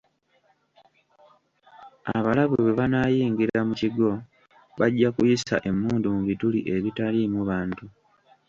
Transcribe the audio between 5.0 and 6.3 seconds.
kuyisa emmundu mu